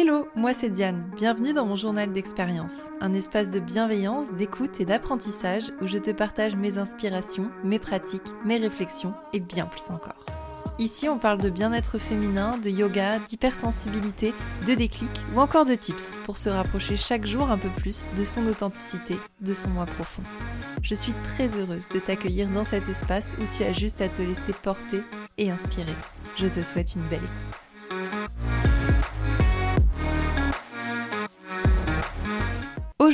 Hello, 0.00 0.28
moi 0.36 0.54
c'est 0.54 0.68
Diane. 0.68 1.10
Bienvenue 1.16 1.52
dans 1.52 1.66
mon 1.66 1.74
journal 1.74 2.12
d'expérience, 2.12 2.84
un 3.00 3.14
espace 3.14 3.50
de 3.50 3.58
bienveillance, 3.58 4.32
d'écoute 4.32 4.80
et 4.80 4.84
d'apprentissage 4.84 5.72
où 5.82 5.88
je 5.88 5.98
te 5.98 6.12
partage 6.12 6.54
mes 6.54 6.78
inspirations, 6.78 7.50
mes 7.64 7.80
pratiques, 7.80 8.22
mes 8.44 8.58
réflexions 8.58 9.12
et 9.32 9.40
bien 9.40 9.66
plus 9.66 9.90
encore. 9.90 10.24
Ici, 10.78 11.08
on 11.08 11.18
parle 11.18 11.40
de 11.40 11.50
bien-être 11.50 11.98
féminin, 11.98 12.58
de 12.58 12.70
yoga, 12.70 13.18
d'hypersensibilité, 13.18 14.34
de 14.68 14.74
déclic 14.74 15.10
ou 15.34 15.40
encore 15.40 15.64
de 15.64 15.74
tips 15.74 16.14
pour 16.24 16.38
se 16.38 16.48
rapprocher 16.48 16.96
chaque 16.96 17.26
jour 17.26 17.50
un 17.50 17.58
peu 17.58 17.70
plus 17.70 18.06
de 18.16 18.24
son 18.24 18.46
authenticité, 18.46 19.16
de 19.40 19.52
son 19.52 19.70
moi 19.70 19.86
profond. 19.86 20.22
Je 20.80 20.94
suis 20.94 21.14
très 21.24 21.48
heureuse 21.58 21.88
de 21.88 21.98
t'accueillir 21.98 22.48
dans 22.50 22.64
cet 22.64 22.88
espace 22.88 23.36
où 23.40 23.56
tu 23.56 23.64
as 23.64 23.72
juste 23.72 24.00
à 24.00 24.08
te 24.08 24.22
laisser 24.22 24.52
porter 24.62 25.02
et 25.38 25.50
inspirer. 25.50 25.96
Je 26.36 26.46
te 26.46 26.62
souhaite 26.62 26.94
une 26.94 27.08
belle 27.08 27.18
écoute. 27.18 27.67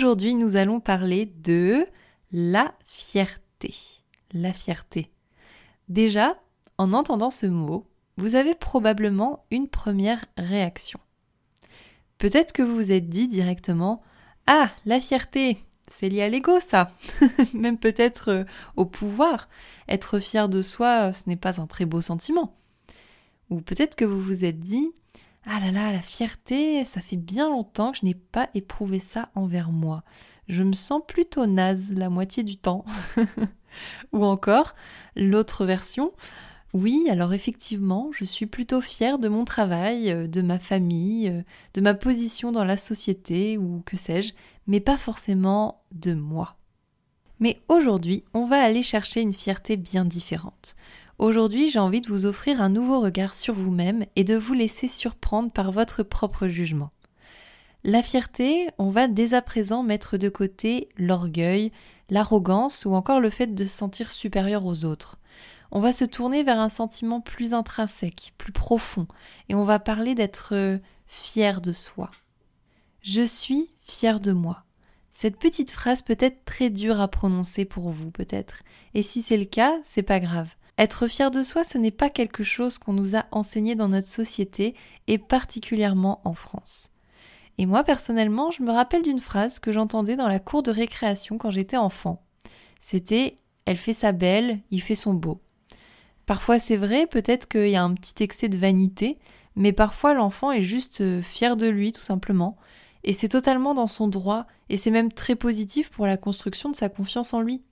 Aujourd'hui, 0.04 0.34
nous 0.34 0.56
allons 0.56 0.80
parler 0.80 1.24
de 1.24 1.86
la 2.30 2.74
fierté. 2.84 3.74
La 4.34 4.52
fierté. 4.52 5.10
Déjà, 5.88 6.36
en 6.77 6.92
entendant 6.92 7.30
ce 7.30 7.46
mot, 7.46 7.86
vous 8.18 8.34
avez 8.34 8.54
probablement 8.54 9.46
une 9.50 9.66
première 9.66 10.22
réaction. 10.36 11.00
Peut-être 12.18 12.52
que 12.52 12.60
vous 12.60 12.74
vous 12.74 12.92
êtes 12.92 13.08
dit 13.08 13.28
directement 13.28 14.02
Ah, 14.46 14.68
la 14.84 15.00
fierté, 15.00 15.56
c'est 15.90 16.10
lié 16.10 16.20
à 16.20 16.28
l'ego 16.28 16.60
ça, 16.60 16.91
même 17.55 17.78
peut-être 17.78 18.28
euh, 18.28 18.44
au 18.77 18.84
pouvoir. 18.84 19.48
Être 19.88 20.20
fier 20.20 20.50
de 20.50 20.60
soi, 20.60 21.14
ce 21.14 21.30
n'est 21.30 21.36
pas 21.36 21.62
un 21.62 21.66
très 21.66 21.86
beau 21.86 22.02
sentiment. 22.02 22.58
Ou 23.48 23.62
peut-être 23.62 23.96
que 23.96 24.05
vous 24.05 24.20
vous 24.20 24.44
êtes 24.44 24.60
dit 24.60 24.92
ah 25.46 25.60
là 25.60 25.70
là, 25.70 25.92
la 25.92 26.02
fierté, 26.02 26.84
ça 26.84 27.00
fait 27.00 27.16
bien 27.16 27.48
longtemps 27.50 27.92
que 27.92 27.98
je 27.98 28.06
n'ai 28.06 28.14
pas 28.14 28.48
éprouvé 28.54 28.98
ça 28.98 29.30
envers 29.34 29.70
moi. 29.70 30.02
Je 30.48 30.62
me 30.62 30.72
sens 30.72 31.02
plutôt 31.06 31.46
naze 31.46 31.92
la 31.92 32.08
moitié 32.10 32.42
du 32.42 32.56
temps. 32.56 32.84
Ou 34.12 34.24
encore, 34.24 34.74
l'autre 35.16 35.66
version, 35.66 36.12
oui, 36.74 37.06
alors 37.08 37.32
effectivement, 37.32 38.10
je 38.12 38.24
suis 38.24 38.46
plutôt 38.46 38.80
fière 38.80 39.20
de 39.20 39.28
mon 39.28 39.44
travail, 39.44 40.10
euh, 40.10 40.27
de 40.27 40.42
ma 40.42 40.58
famille, 40.58 41.28
euh, 41.28 41.42
de 41.74 41.80
ma 41.80 41.94
position 41.94 42.50
dans 42.50 42.64
la 42.64 42.76
société 42.76 43.56
ou 43.56 43.82
que 43.86 43.97
sais-je, 43.97 44.34
mais 44.66 44.80
pas 44.80 44.98
forcément 44.98 45.82
de 45.92 46.14
moi. 46.14 46.56
Mais 47.38 47.62
aujourd'hui, 47.69 48.24
on 48.34 48.47
va 48.47 48.60
aller 48.60 48.82
chercher 48.82 49.20
une 49.20 49.32
fierté 49.32 49.76
bien 49.76 50.04
différente. 50.04 50.74
Aujourd'hui, 51.18 51.70
j'ai 51.70 51.78
envie 51.78 52.00
de 52.00 52.08
vous 52.08 52.26
offrir 52.26 52.60
un 52.60 52.68
nouveau 52.68 53.00
regard 53.00 53.34
sur 53.34 53.54
vous-même 53.54 54.04
et 54.16 54.24
de 54.24 54.34
vous 54.34 54.52
laisser 54.52 54.88
surprendre 54.88 55.52
par 55.52 55.70
votre 55.70 56.02
propre 56.02 56.48
jugement. 56.48 56.90
La 57.84 58.02
fierté, 58.02 58.68
on 58.78 58.88
va 58.88 59.06
dès 59.06 59.32
à 59.32 59.40
présent 59.40 59.84
mettre 59.84 60.16
de 60.16 60.28
côté 60.28 60.88
l'orgueil, 60.96 61.70
l'arrogance 62.10 62.84
ou 62.84 62.94
encore 62.94 63.20
le 63.20 63.30
fait 63.30 63.54
de 63.54 63.64
se 63.64 63.76
sentir 63.76 64.10
supérieur 64.10 64.66
aux 64.66 64.84
autres. 64.84 65.18
On 65.70 65.80
va 65.80 65.92
se 65.92 66.04
tourner 66.04 66.42
vers 66.42 66.58
un 66.58 66.68
sentiment 66.68 67.20
plus 67.20 67.54
intrinsèque, 67.54 68.32
plus 68.36 68.52
profond, 68.52 69.06
et 69.48 69.54
on 69.54 69.64
va 69.64 69.78
parler 69.78 70.16
d'être 70.16 70.80
fier 71.06 71.60
de 71.60 71.72
soi. 71.72 72.10
Je 73.02 73.22
suis 73.22 73.70
fier 73.86 74.18
de 74.18 74.32
moi. 74.32 74.64
Cette 75.12 75.38
petite 75.38 75.70
phrase 75.70 76.02
peut 76.02 76.16
être 76.18 76.44
très 76.44 76.70
dure 76.70 77.00
à 77.00 77.06
prononcer 77.06 77.64
pour 77.64 77.90
vous, 77.90 78.10
peut-être. 78.10 78.62
Et 78.94 79.02
si 79.02 79.22
c'est 79.22 79.36
le 79.36 79.44
cas, 79.44 79.74
c'est 79.84 80.02
pas 80.02 80.18
grave. 80.18 80.48
Être 80.77 81.06
fier 81.06 81.30
de 81.30 81.44
soi, 81.44 81.62
ce 81.62 81.78
n'est 81.78 81.92
pas 81.92 82.11
quelque 82.11 82.42
chose 82.42 82.78
qu'on 82.78 82.92
nous 82.92 83.14
a 83.14 83.27
enseigné 83.30 83.77
dans 83.77 83.89
notre 83.89 84.08
société 84.08 84.75
et 85.06 85.19
particulièrement 85.19 86.20
en 86.25 86.34
France. 86.34 86.91
Et 87.58 87.66
moi 87.66 87.84
personnellement, 87.84 88.50
je 88.50 88.62
me 88.62 88.72
rappelle 88.72 89.03
d'une 89.03 89.20
phrase 89.20 89.61
que 89.61 89.70
j'entendais 89.70 90.16
dans 90.16 90.27
la 90.27 90.41
cour 90.41 90.64
de 90.64 90.72
récréation 90.72 91.39
quand 91.39 91.50
j'étais 91.50 91.77
enfant. 91.77 92.25
C'était 92.81 93.36
Elle 93.66 93.77
fait 93.77 93.92
sa 93.92 94.11
belle, 94.11 94.60
il 94.72 94.82
fait 94.82 94.97
son 94.97 95.15
beau. 95.15 95.41
Parfois 96.26 96.59
c'est 96.59 96.77
vrai, 96.77 97.06
peut-être 97.06 97.47
qu'il 97.47 97.69
y 97.69 97.77
a 97.77 97.84
un 97.84 97.94
petit 97.94 98.25
excès 98.25 98.48
de 98.48 98.59
vanité, 98.59 99.19
mais 99.54 99.72
parfois 99.72 100.15
l'enfant 100.15 100.50
est 100.50 100.62
juste 100.62 101.00
euh, 101.03 101.22
fier 101.22 101.56
de 101.56 101.69
lui 101.69 101.93
tout 101.93 102.03
simplement, 102.03 102.56
et 103.04 103.12
c'est 103.12 103.28
totalement 103.28 103.75
dans 103.75 103.87
son 103.87 104.09
droit, 104.09 104.47
et 104.71 104.77
c'est 104.77 104.91
même 104.91 105.12
très 105.12 105.37
positif 105.37 105.91
pour 105.91 106.06
la 106.06 106.16
construction 106.16 106.71
de 106.71 106.77
sa 106.77 106.88
confiance 106.88 107.34
en 107.34 107.41
lui. 107.41 107.62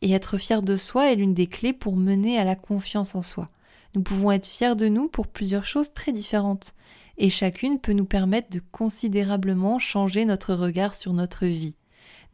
Et 0.00 0.12
être 0.12 0.38
fier 0.38 0.62
de 0.62 0.76
soi 0.76 1.10
est 1.10 1.16
l'une 1.16 1.34
des 1.34 1.46
clés 1.46 1.72
pour 1.72 1.96
mener 1.96 2.38
à 2.38 2.44
la 2.44 2.54
confiance 2.54 3.14
en 3.14 3.22
soi. 3.22 3.50
Nous 3.94 4.02
pouvons 4.02 4.30
être 4.30 4.46
fiers 4.46 4.76
de 4.76 4.88
nous 4.88 5.08
pour 5.08 5.26
plusieurs 5.26 5.64
choses 5.64 5.92
très 5.92 6.12
différentes, 6.12 6.74
et 7.16 7.30
chacune 7.30 7.80
peut 7.80 7.92
nous 7.92 8.04
permettre 8.04 8.50
de 8.50 8.60
considérablement 8.70 9.78
changer 9.78 10.24
notre 10.24 10.54
regard 10.54 10.94
sur 10.94 11.12
notre 11.12 11.46
vie. 11.46 11.74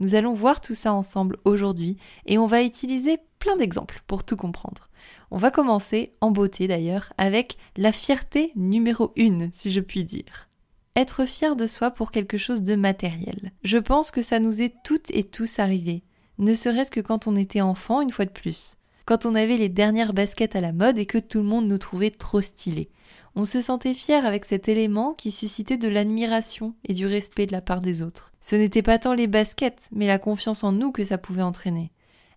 Nous 0.00 0.14
allons 0.14 0.34
voir 0.34 0.60
tout 0.60 0.74
ça 0.74 0.92
ensemble 0.92 1.38
aujourd'hui, 1.44 1.96
et 2.26 2.36
on 2.36 2.46
va 2.46 2.62
utiliser 2.62 3.18
plein 3.38 3.56
d'exemples 3.56 4.02
pour 4.06 4.24
tout 4.24 4.36
comprendre. 4.36 4.90
On 5.30 5.38
va 5.38 5.50
commencer, 5.50 6.12
en 6.20 6.30
beauté 6.30 6.66
d'ailleurs, 6.66 7.12
avec 7.16 7.56
la 7.76 7.92
fierté 7.92 8.52
numéro 8.56 9.12
1, 9.18 9.50
si 9.54 9.70
je 9.70 9.80
puis 9.80 10.04
dire. 10.04 10.48
Être 10.96 11.24
fier 11.24 11.56
de 11.56 11.66
soi 11.66 11.90
pour 11.90 12.10
quelque 12.10 12.38
chose 12.38 12.62
de 12.62 12.74
matériel. 12.74 13.52
Je 13.62 13.78
pense 13.78 14.10
que 14.10 14.22
ça 14.22 14.38
nous 14.38 14.60
est 14.60 14.74
toutes 14.84 15.10
et 15.10 15.24
tous 15.24 15.58
arrivé 15.58 16.02
ne 16.38 16.54
serait-ce 16.54 16.90
que 16.90 17.00
quand 17.00 17.26
on 17.26 17.36
était 17.36 17.60
enfant 17.60 18.00
une 18.00 18.10
fois 18.10 18.24
de 18.24 18.30
plus, 18.30 18.76
quand 19.06 19.26
on 19.26 19.34
avait 19.34 19.56
les 19.56 19.68
dernières 19.68 20.14
baskets 20.14 20.56
à 20.56 20.60
la 20.60 20.72
mode 20.72 20.98
et 20.98 21.06
que 21.06 21.18
tout 21.18 21.38
le 21.38 21.44
monde 21.44 21.68
nous 21.68 21.78
trouvait 21.78 22.10
trop 22.10 22.40
stylés. 22.40 22.90
On 23.36 23.44
se 23.44 23.60
sentait 23.60 23.94
fier 23.94 24.24
avec 24.24 24.44
cet 24.44 24.68
élément 24.68 25.12
qui 25.12 25.32
suscitait 25.32 25.76
de 25.76 25.88
l'admiration 25.88 26.74
et 26.84 26.94
du 26.94 27.06
respect 27.06 27.46
de 27.46 27.52
la 27.52 27.60
part 27.60 27.80
des 27.80 28.00
autres. 28.00 28.32
Ce 28.40 28.54
n'était 28.54 28.82
pas 28.82 28.98
tant 28.98 29.12
les 29.12 29.26
baskets, 29.26 29.88
mais 29.90 30.06
la 30.06 30.20
confiance 30.20 30.62
en 30.62 30.70
nous 30.70 30.92
que 30.92 31.04
ça 31.04 31.18
pouvait 31.18 31.42
entraîner. 31.42 31.90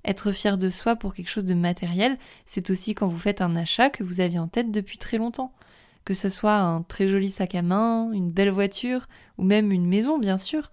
Être 0.04 0.32
fier 0.32 0.58
de 0.58 0.70
soi 0.70 0.96
pour 0.96 1.14
quelque 1.14 1.30
chose 1.30 1.46
de 1.46 1.54
matériel, 1.54 2.18
c'est 2.46 2.70
aussi 2.72 2.96
quand 2.96 3.08
vous 3.08 3.20
faites 3.20 3.42
un 3.42 3.56
achat 3.56 3.90
que 3.90 4.04
vous 4.04 4.22
aviez 4.22 4.40
en 4.40 4.48
tête 4.48 4.72
depuis 4.72 4.98
très 4.98 5.18
longtemps. 5.18 5.54
Que 6.04 6.14
ce 6.14 6.30
soit 6.30 6.56
un 6.56 6.82
très 6.82 7.08
joli 7.08 7.30
sac 7.30 7.54
à 7.54 7.62
main, 7.62 8.12
une 8.12 8.32
belle 8.32 8.50
voiture, 8.50 9.08
ou 9.38 9.44
même 9.44 9.72
une 9.72 9.86
maison 9.86 10.18
bien 10.18 10.38
sûr, 10.38 10.72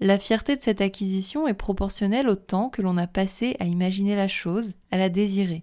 la 0.00 0.18
fierté 0.18 0.56
de 0.56 0.62
cette 0.62 0.80
acquisition 0.80 1.46
est 1.46 1.54
proportionnelle 1.54 2.28
au 2.28 2.34
temps 2.34 2.70
que 2.70 2.80
l'on 2.80 2.96
a 2.96 3.06
passé 3.06 3.56
à 3.60 3.66
imaginer 3.66 4.16
la 4.16 4.28
chose, 4.28 4.72
à 4.90 4.96
la 4.96 5.10
désirer. 5.10 5.62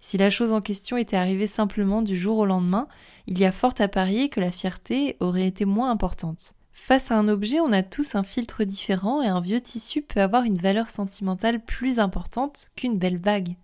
Si 0.00 0.16
la 0.16 0.30
chose 0.30 0.52
en 0.52 0.62
question 0.62 0.96
était 0.96 1.16
arrivée 1.16 1.46
simplement 1.46 2.00
du 2.00 2.16
jour 2.16 2.38
au 2.38 2.46
lendemain, 2.46 2.88
il 3.26 3.38
y 3.38 3.44
a 3.44 3.52
fort 3.52 3.74
à 3.78 3.88
parier 3.88 4.30
que 4.30 4.40
la 4.40 4.50
fierté 4.50 5.16
aurait 5.20 5.46
été 5.46 5.66
moins 5.66 5.90
importante. 5.90 6.54
Face 6.72 7.10
à 7.10 7.18
un 7.18 7.28
objet, 7.28 7.60
on 7.60 7.72
a 7.72 7.82
tous 7.82 8.14
un 8.14 8.22
filtre 8.22 8.64
différent 8.64 9.22
et 9.22 9.28
un 9.28 9.40
vieux 9.40 9.60
tissu 9.60 10.00
peut 10.00 10.20
avoir 10.20 10.44
une 10.44 10.58
valeur 10.58 10.88
sentimentale 10.88 11.62
plus 11.62 11.98
importante 11.98 12.70
qu'une 12.76 12.98
belle 12.98 13.18
bague. 13.18 13.56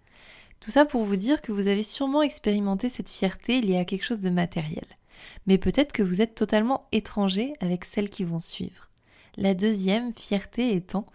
Tout 0.61 0.71
ça 0.71 0.85
pour 0.85 1.05
vous 1.05 1.17
dire 1.17 1.41
que 1.41 1.53
vous 1.53 1.69
avez 1.69 1.83
sûrement 1.83 2.23
expérimenté 2.23 2.89
cette 2.89 3.11
fierté 3.11 3.63
liée 3.63 3.79
à 3.79 3.85
quelque 3.85 4.05
chose 4.05 4.21
de 4.21 4.31
matériel. 4.31 4.87
Mais 5.47 5.59
peut-être 5.59 5.93
que 5.93 6.03
vous 6.03 6.21
êtes 6.21 6.35
totalement 6.35 6.87
étranger 6.93 7.55
avec 7.61 7.85
celles 7.85 8.11
qui 8.11 8.25
vont 8.25 8.41
suivre. 8.41 8.92
La 9.37 9.55
deuxième 9.55 10.13
fierté 10.15 10.75
étant 10.75 11.07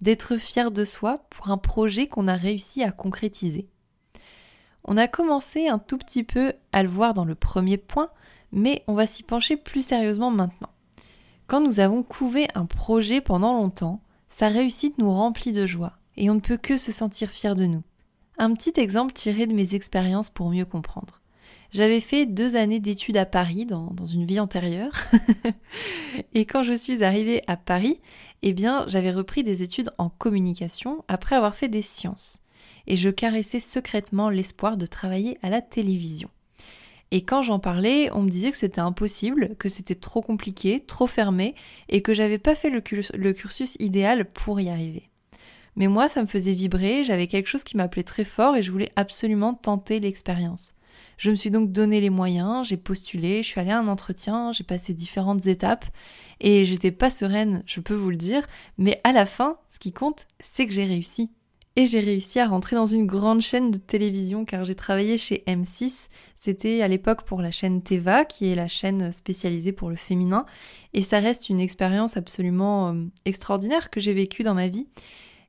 d'être 0.00 0.36
fier 0.36 0.70
de 0.70 0.84
soi 0.84 1.26
pour 1.30 1.50
un 1.50 1.58
projet 1.58 2.06
qu'on 2.06 2.28
a 2.28 2.34
réussi 2.34 2.82
à 2.82 2.90
concrétiser. 2.90 3.68
On 4.84 4.96
a 4.96 5.08
commencé 5.08 5.68
un 5.68 5.78
tout 5.78 5.98
petit 5.98 6.22
peu 6.22 6.54
à 6.72 6.82
le 6.82 6.88
voir 6.88 7.12
dans 7.12 7.24
le 7.24 7.34
premier 7.34 7.76
point, 7.76 8.10
mais 8.52 8.82
on 8.86 8.94
va 8.94 9.06
s'y 9.06 9.22
pencher 9.22 9.56
plus 9.56 9.84
sérieusement 9.84 10.30
maintenant. 10.30 10.70
Quand 11.48 11.60
nous 11.60 11.80
avons 11.80 12.02
couvé 12.02 12.48
un 12.54 12.66
projet 12.66 13.20
pendant 13.20 13.52
longtemps, 13.52 14.00
sa 14.28 14.48
réussite 14.48 14.98
nous 14.98 15.12
remplit 15.12 15.52
de 15.52 15.66
joie, 15.66 15.98
et 16.16 16.30
on 16.30 16.34
ne 16.34 16.40
peut 16.40 16.56
que 16.56 16.78
se 16.78 16.92
sentir 16.92 17.30
fier 17.30 17.54
de 17.54 17.66
nous. 17.66 17.82
Un 18.38 18.54
petit 18.54 18.72
exemple 18.80 19.12
tiré 19.12 19.46
de 19.46 19.54
mes 19.54 19.74
expériences 19.74 20.30
pour 20.30 20.50
mieux 20.50 20.64
comprendre. 20.64 21.20
J'avais 21.72 22.00
fait 22.00 22.26
deux 22.26 22.56
années 22.56 22.80
d'études 22.80 23.16
à 23.16 23.26
Paris 23.26 23.66
dans, 23.66 23.92
une 24.04 24.26
vie 24.26 24.40
antérieure. 24.40 24.92
et 26.34 26.46
quand 26.46 26.62
je 26.62 26.72
suis 26.72 27.04
arrivée 27.04 27.42
à 27.46 27.56
Paris, 27.56 28.00
eh 28.42 28.52
bien, 28.52 28.84
j'avais 28.86 29.12
repris 29.12 29.42
des 29.42 29.62
études 29.62 29.90
en 29.98 30.08
communication 30.08 31.04
après 31.08 31.36
avoir 31.36 31.56
fait 31.56 31.68
des 31.68 31.82
sciences. 31.82 32.42
Et 32.86 32.96
je 32.96 33.10
caressais 33.10 33.60
secrètement 33.60 34.30
l'espoir 34.30 34.76
de 34.76 34.86
travailler 34.86 35.38
à 35.42 35.50
la 35.50 35.60
télévision. 35.60 36.30
Et 37.10 37.22
quand 37.22 37.42
j'en 37.42 37.58
parlais, 37.58 38.10
on 38.12 38.22
me 38.22 38.30
disait 38.30 38.50
que 38.50 38.56
c'était 38.56 38.80
impossible, 38.80 39.54
que 39.58 39.68
c'était 39.68 39.94
trop 39.94 40.22
compliqué, 40.22 40.80
trop 40.80 41.06
fermé, 41.06 41.54
et 41.88 42.02
que 42.02 42.14
j'avais 42.14 42.38
pas 42.38 42.54
fait 42.54 42.70
le, 42.70 42.82
le 43.14 43.32
cursus 43.32 43.76
idéal 43.78 44.24
pour 44.24 44.60
y 44.60 44.68
arriver. 44.68 45.08
Mais 45.76 45.88
moi, 45.88 46.08
ça 46.08 46.22
me 46.22 46.26
faisait 46.26 46.54
vibrer, 46.54 47.04
j'avais 47.04 47.26
quelque 47.26 47.48
chose 47.48 47.62
qui 47.62 47.76
m'appelait 47.76 48.02
très 48.02 48.24
fort 48.24 48.56
et 48.56 48.62
je 48.62 48.72
voulais 48.72 48.92
absolument 48.96 49.54
tenter 49.54 50.00
l'expérience. 50.00 50.74
Je 51.16 51.30
me 51.30 51.36
suis 51.36 51.50
donc 51.50 51.72
donné 51.72 52.00
les 52.00 52.10
moyens, 52.10 52.68
j'ai 52.68 52.76
postulé, 52.76 53.42
je 53.42 53.48
suis 53.48 53.60
allée 53.60 53.70
à 53.70 53.78
un 53.78 53.88
entretien, 53.88 54.52
j'ai 54.52 54.64
passé 54.64 54.92
différentes 54.92 55.46
étapes 55.46 55.86
et 56.40 56.64
j'étais 56.66 56.90
pas 56.92 57.10
sereine, 57.10 57.62
je 57.66 57.80
peux 57.80 57.94
vous 57.94 58.10
le 58.10 58.16
dire, 58.16 58.46
mais 58.76 59.00
à 59.02 59.12
la 59.12 59.24
fin, 59.24 59.58
ce 59.70 59.78
qui 59.78 59.92
compte, 59.92 60.26
c'est 60.40 60.66
que 60.66 60.72
j'ai 60.74 60.84
réussi. 60.84 61.30
et 61.78 61.84
j'ai 61.86 62.00
réussi 62.00 62.40
à 62.40 62.46
rentrer 62.48 62.74
dans 62.74 62.86
une 62.86 63.06
grande 63.06 63.42
chaîne 63.42 63.70
de 63.70 63.76
télévision 63.76 64.46
car 64.46 64.64
j'ai 64.64 64.74
travaillé 64.74 65.18
chez 65.18 65.44
M6. 65.46 66.08
C'était 66.38 66.80
à 66.82 66.88
l'époque 66.88 67.24
pour 67.24 67.42
la 67.42 67.50
chaîne 67.50 67.82
Teva, 67.82 68.24
qui 68.24 68.48
est 68.50 68.54
la 68.54 68.68
chaîne 68.68 69.12
spécialisée 69.12 69.72
pour 69.72 69.90
le 69.90 69.96
féminin, 69.96 70.46
et 70.94 71.02
ça 71.02 71.18
reste 71.18 71.50
une 71.50 71.60
expérience 71.60 72.16
absolument 72.16 72.92
euh, 72.92 73.04
extraordinaire 73.26 73.90
que 73.90 74.00
j'ai 74.00 74.14
vécue 74.14 74.42
dans 74.42 74.54
ma 74.54 74.68
vie. 74.68 74.86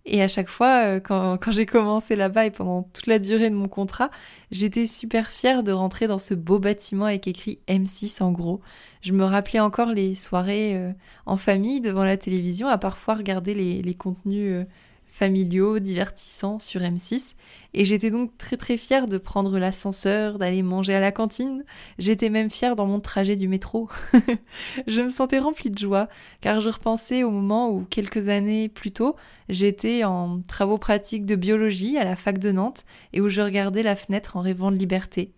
Et 0.10 0.22
à 0.22 0.30
chaque 0.30 0.48
fois, 0.48 0.86
euh, 0.86 1.00
quand, 1.02 1.52
j'ai 1.52 1.66
commencé 1.66 2.16
là-bas 2.16 2.46
et 2.46 2.52
pendant 2.52 2.84
toute 2.84 3.08
la 3.08 3.20
durée 3.20 3.50
de 3.50 3.56
mon 3.56 3.68
contrat, 3.68 4.10
j'étais 4.52 4.88
super 4.88 5.30
fière 5.30 5.64
de 5.64 5.74
rentrer 5.74 6.08
dans 6.08 6.18
ce 6.18 6.34
beau 6.34 6.60
bâtiment 6.60 7.06
avec 7.06 7.28
écrit 7.28 7.60
M6 7.68 8.24
en 8.24 8.32
gros. 8.32 8.62
Je 9.02 9.12
me 9.12 9.26
rappelais 9.26 9.60
encore 9.60 9.92
les 9.92 10.16
soirées 10.16 10.78
euh, 10.78 10.94
en 11.26 11.36
famille 11.36 11.82
devant 11.82 12.06
la 12.06 12.16
télévision, 12.16 12.70
à 12.70 12.78
parfois 12.78 13.16
regarder 13.16 13.54
les, 13.54 13.82
les 13.82 13.94
contenus 13.96 14.54
euh, 14.54 14.64
familiaux, 15.08 15.80
divertissants 15.80 16.60
sur 16.60 16.82
M6. 16.82 17.34
Et 17.74 17.86
j'étais 17.86 18.12
donc 18.12 18.38
très 18.38 18.58
très 18.58 18.78
fière 18.78 19.08
de 19.08 19.18
prendre 19.18 19.58
l'ascenseur, 19.58 20.38
d'aller 20.38 20.62
manger 20.62 20.94
à 20.94 21.00
la 21.00 21.12
cantine. 21.12 21.64
J'étais 21.98 22.30
même 22.30 22.50
fière 22.50 22.76
dans 22.76 22.86
mon 22.86 23.00
trajet 23.00 23.36
du 23.36 23.48
métro. 23.48 23.90
je 24.88 25.02
me 25.02 25.10
sentais 25.10 25.40
remplie 25.40 25.70
de 25.70 25.78
joie, 25.78 26.08
car 26.42 26.60
je 26.60 26.70
repensais 26.70 27.24
au 27.24 27.32
moment 27.32 27.72
où, 27.72 27.86
quelques 27.90 28.30
années 28.30 28.70
plus 28.70 28.92
tôt, 28.92 29.16
j'étais 29.50 30.04
en 30.04 30.42
travaux 30.48 30.78
pratiques 30.78 31.26
de 31.26 31.36
biologie 31.36 31.98
à 31.98 32.04
la 32.04 32.16
fac 32.16 32.38
de 32.38 32.52
Nantes 32.52 32.86
et 33.14 33.22
où 33.22 33.30
je 33.30 33.42
regardais 33.42 33.84
la 33.84 33.96
fenêtre 33.96 34.38
en 34.38 34.42
rêvant 34.42 34.72
de 34.72 34.78
liberté. 34.78 35.32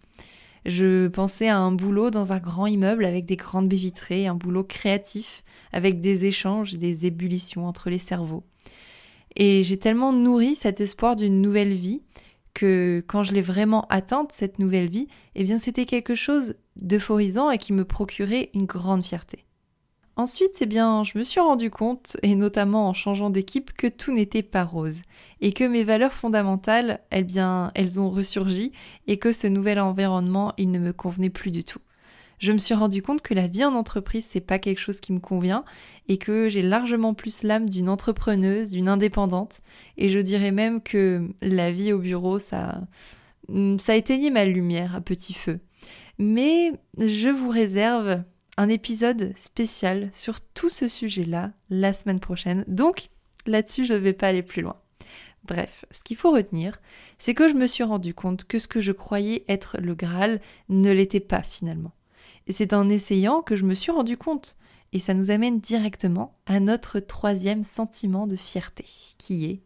Je 0.66 1.08
pensais 1.08 1.48
à 1.48 1.58
un 1.58 1.72
boulot 1.72 2.12
dans 2.12 2.34
un 2.34 2.40
grand 2.40 2.68
immeuble 2.68 3.06
avec 3.06 3.26
des 3.26 3.38
grandes 3.38 3.70
baies 3.70 3.78
vitrées, 3.78 4.28
un 4.28 4.36
boulot 4.36 4.64
créatif, 4.64 5.44
avec 5.72 6.02
des 6.02 6.26
échanges 6.26 6.76
des 6.76 7.06
ébullitions 7.06 7.68
entre 7.68 7.90
les 7.90 7.98
cerveaux. 7.98 8.44
Et 9.36 9.64
j'ai 9.64 9.78
tellement 9.78 10.14
nourri 10.14 10.56
cet 10.56 10.82
espoir 10.82 11.16
d'une 11.16 11.42
nouvelle 11.42 11.74
vie 11.74 12.02
que 12.54 13.04
quand 13.08 13.24
je 13.24 13.34
l'ai 13.34 13.42
vraiment 13.42 13.86
atteinte, 13.90 14.32
cette 14.32 14.60
nouvelle 14.60 14.90
vie, 14.90 15.08
eh 15.36 15.44
bien 15.44 15.60
c'était 15.60 15.86
quelque 15.86 16.16
chose 16.16 16.56
d'euphorisant 16.76 17.52
et 17.52 17.58
qui 17.58 17.74
me 17.74 17.86
procurait 17.86 18.50
une 18.54 18.66
grande 18.66 19.06
fierté. 19.06 19.46
Ensuite, 20.16 20.58
eh 20.60 20.66
bien, 20.66 21.06
je 21.06 21.18
me 21.18 21.24
suis 21.24 21.40
rendu 21.40 21.70
compte, 21.70 22.18
et 22.24 22.36
notamment 22.36 22.90
en 22.90 22.94
changeant 22.94 23.30
d'équipe, 23.30 23.72
que 23.72 23.88
tout 23.88 24.12
n'était 24.12 24.44
pas 24.44 24.66
rose, 24.66 25.04
et 25.40 25.54
que 25.54 25.64
mes 25.64 25.86
valeurs 25.86 26.12
fondamentales, 26.12 27.00
eh 27.12 27.24
bien, 27.24 27.72
elles 27.74 28.02
ont 28.02 28.10
ressurgi, 28.10 28.74
et 29.08 29.18
que 29.18 29.32
ce 29.32 29.48
nouvel 29.48 29.80
environnement, 29.80 30.54
il 30.58 30.72
ne 30.72 30.80
me 30.80 30.92
convenait 30.92 31.30
plus 31.30 31.52
du 31.52 31.64
tout 31.64 31.80
je 32.40 32.52
me 32.52 32.58
suis 32.58 32.74
rendu 32.74 33.02
compte 33.02 33.22
que 33.22 33.34
la 33.34 33.48
vie 33.48 33.66
en 33.66 33.76
entreprise, 33.76 34.26
c'est 34.28 34.40
pas 34.40 34.60
quelque 34.60 34.80
chose 34.80 35.00
qui 35.00 35.14
me 35.14 35.20
convient 35.20 35.66
et 36.08 36.18
que 36.18 36.50
j'ai 36.50 36.62
largement 36.62 37.14
plus 37.14 37.44
l'âme 37.44 37.70
d'une 37.70 37.90
entrepreneuse, 37.90 38.72
d'une 38.72 38.88
indépendante. 38.88 39.62
Et 39.98 40.10
je 40.10 40.20
dirais 40.20 40.52
même 40.52 40.82
que 40.82 41.28
la 41.42 41.72
vie 41.72 41.94
au 41.94 42.00
bureau, 42.00 42.40
ça, 42.40 42.82
mm, 43.50 43.78
ça 43.80 43.92
a 43.92 43.96
éteigné 43.96 44.30
ma 44.30 44.46
lumière 44.46 44.96
à 44.96 45.02
petit 45.02 45.34
feu. 45.34 45.60
Mais 46.18 46.72
je 46.98 47.30
vous 47.30 47.50
réserve 47.50 48.24
un 48.58 48.70
épisode 48.70 49.34
spécial 49.38 50.10
sur 50.14 50.40
tout 50.42 50.70
ce 50.70 50.88
sujet-là 50.88 51.52
la 51.70 51.94
semaine 51.94 52.20
prochaine. 52.20 52.64
Donc, 52.68 53.10
là-dessus, 53.46 53.86
je 53.86 53.94
ne 53.94 54.00
vais 54.00 54.14
pas 54.14 54.28
aller 54.30 54.44
plus 54.44 54.62
loin. 54.62 54.76
Bref, 55.46 55.86
ce 55.92 56.04
qu'il 56.04 56.18
faut 56.18 56.32
retenir, 56.32 56.80
c'est 57.18 57.34
que 57.34 57.48
je 57.48 57.54
me 57.54 57.68
suis 57.68 57.84
rendu 57.84 58.14
compte 58.14 58.44
que 58.44 58.60
ce 58.60 58.68
que 58.68 58.82
je 58.82 58.92
croyais 58.92 59.46
être 59.48 59.78
le 59.80 59.96
Graal 59.96 60.42
ne 60.68 60.92
l'était 60.92 61.22
pas 61.22 61.42
finalement. 61.42 61.94
Et 62.50 62.52
c'est 62.52 62.74
en 62.74 62.90
essayant 62.90 63.42
que 63.42 63.56
je 63.56 63.64
me 63.64 63.76
suis 63.76 63.92
rendu 63.92 64.18
compte. 64.18 64.58
Et 64.92 65.00
ça 65.00 65.14
nous 65.14 65.30
amène 65.30 65.60
directement 65.60 66.36
à 66.48 66.60
notre 66.60 67.00
troisième 67.00 67.64
sentiment 67.64 68.26
de 68.26 68.36
fierté, 68.36 68.86
qui 69.20 69.46
est 69.46 69.62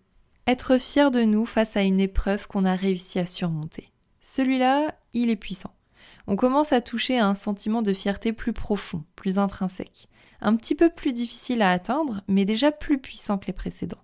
être 0.45 0.77
fier 0.77 1.09
de 1.09 1.21
nous 1.21 1.45
face 1.45 1.77
à 1.77 1.83
une 1.83 2.01
épreuve 2.01 2.47
qu'on 2.47 2.65
a 2.65 2.75
réussi 2.75 3.19
à 3.19 3.25
surmonter. 3.25 3.89
Celui-là, 4.19 4.95
il 5.13 5.29
est 5.29 5.37
puissant. 5.37 5.73
On 6.27 6.35
commence 6.35 6.73
à 6.73 6.81
toucher 6.81 7.17
à 7.17 7.27
un 7.27 7.35
sentiment 7.35 7.81
de 7.81 7.93
fierté 7.93 8.33
plus 8.33 8.51
profond, 8.51 9.05
plus 9.15 9.37
intrinsèque, 9.37 10.09
un 10.41 10.57
petit 10.57 10.75
peu 10.75 10.89
plus 10.89 11.13
difficile 11.13 11.61
à 11.61 11.71
atteindre, 11.71 12.21
mais 12.27 12.43
déjà 12.43 12.73
plus 12.73 12.97
puissant 12.97 13.37
que 13.37 13.47
les 13.47 13.53
précédents. 13.53 14.03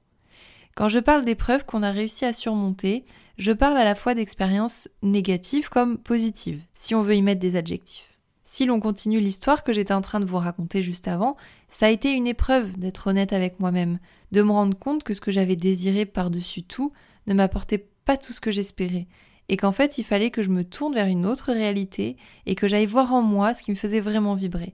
Quand 0.76 0.88
je 0.88 1.00
parle 1.00 1.26
d'épreuves 1.26 1.66
qu'on 1.66 1.84
a 1.84 1.92
réussi 1.92 2.24
à 2.24 2.32
surmonter, 2.32 3.04
je 3.38 3.52
parle 3.52 3.76
à 3.78 3.84
la 3.84 3.96
fois 3.96 4.14
d'expériences 4.14 4.88
négatives 5.02 5.68
comme 5.68 5.98
positives, 5.98 6.62
si 6.72 6.96
on 6.96 7.02
veut 7.02 7.16
y 7.16 7.22
mettre 7.22 7.42
des 7.42 7.58
adjectifs. 7.58 8.19
Si 8.52 8.66
l'on 8.66 8.80
continue 8.80 9.20
l'histoire 9.20 9.64
que 9.64 9.74
j'étais 9.74 9.94
en 9.94 10.02
train 10.02 10.20
de 10.20 10.26
vous 10.26 10.40
raconter 10.40 10.82
juste 10.82 11.08
avant, 11.08 11.38
ça 11.70 11.86
a 11.86 11.90
été 11.90 12.14
une 12.14 12.26
épreuve 12.26 12.80
d'être 12.80 13.06
honnête 13.06 13.32
avec 13.32 13.60
moi-même, 13.60 14.00
de 14.32 14.42
me 14.42 14.50
rendre 14.50 14.76
compte 14.76 15.04
que 15.04 15.14
ce 15.14 15.22
que 15.22 15.30
j'avais 15.30 15.56
désiré 15.56 16.08
par-dessus 16.08 16.64
tout 16.64 16.92
ne 17.28 17.36
m'apportait 17.36 17.86
pas 18.06 18.18
tout 18.18 18.34
ce 18.34 18.42
que 18.42 18.50
j'espérais, 18.50 19.06
et 19.50 19.56
qu'en 19.56 19.72
fait 19.72 20.00
il 20.00 20.04
fallait 20.04 20.32
que 20.32 20.42
je 20.42 20.50
me 20.50 20.64
tourne 20.64 20.96
vers 20.96 21.06
une 21.06 21.28
autre 21.28 21.54
réalité 21.54 22.18
et 22.48 22.56
que 22.56 22.68
j'aille 22.68 22.88
voir 22.88 23.14
en 23.14 23.22
moi 23.22 23.54
ce 23.54 23.62
qui 23.62 23.70
me 23.70 23.76
faisait 23.76 24.00
vraiment 24.00 24.34
vibrer. 24.34 24.74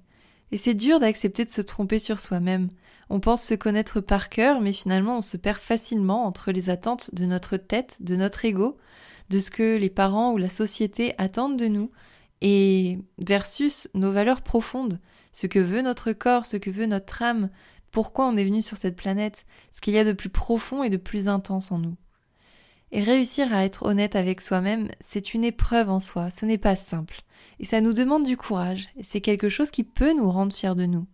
Et 0.54 0.58
c'est 0.58 0.74
dur 0.74 1.02
d'accepter 1.02 1.44
de 1.44 1.50
se 1.50 1.62
tromper 1.62 2.00
sur 2.00 2.22
soi-même. 2.22 2.70
On 3.10 3.20
pense 3.20 3.44
se 3.44 3.56
connaître 3.56 4.00
par 4.00 4.30
cœur, 4.30 4.62
mais 4.62 4.72
finalement 4.72 5.18
on 5.18 5.22
se 5.22 5.36
perd 5.36 5.58
facilement 5.58 6.26
entre 6.26 6.54
les 6.54 6.70
attentes 6.70 7.14
de 7.14 7.26
notre 7.26 7.58
tête, 7.58 7.98
de 8.00 8.16
notre 8.16 8.46
ego, 8.46 8.78
de 9.30 9.40
ce 9.40 9.52
que 9.52 9.76
les 9.76 9.90
parents 9.90 10.32
ou 10.32 10.38
la 10.38 10.48
société 10.48 11.14
attendent 11.18 11.58
de 11.60 11.68
nous, 11.68 11.92
et 12.48 13.00
versus 13.18 13.90
nos 13.96 14.12
valeurs 14.12 14.44
profondes, 14.44 15.00
ce 15.34 15.48
que 15.48 15.58
veut 15.58 15.82
notre 15.82 16.14
corps, 16.14 16.46
ce 16.46 16.58
que 16.58 16.70
veut 16.70 16.86
notre 16.86 17.24
âme, 17.24 17.50
pourquoi 17.90 18.28
on 18.28 18.38
est 18.38 18.46
venu 18.46 18.62
sur 18.62 18.78
cette 18.78 18.96
planète, 18.96 19.48
ce 19.72 19.82
qu'il 19.82 19.96
y 19.96 19.98
a 19.98 20.04
de 20.04 20.12
plus 20.12 20.30
profond 20.30 20.84
et 20.84 20.92
de 20.92 20.98
plus 20.98 21.28
intense 21.28 21.72
en 21.72 21.80
nous. 21.80 21.96
Et 22.92 23.02
réussir 23.02 23.52
à 23.52 23.66
être 23.66 23.88
honnête 23.88 24.16
avec 24.16 24.42
soi-même, 24.42 24.90
c'est 25.00 25.34
une 25.34 25.44
épreuve 25.44 25.90
en 25.90 26.00
soi, 26.00 26.30
ce 26.30 26.46
n'est 26.46 26.60
pas 26.60 26.76
simple. 26.76 27.24
Et 27.60 27.66
ça 27.66 27.82
nous 27.82 27.94
demande 27.94 28.26
du 28.26 28.38
courage, 28.38 28.90
et 28.96 29.02
c'est 29.02 29.22
quelque 29.22 29.50
chose 29.50 29.72
qui 29.72 29.84
peut 29.84 30.14
nous 30.14 30.30
rendre 30.30 30.54
fiers 30.54 30.76
de 30.76 30.86
nous. 30.86 31.08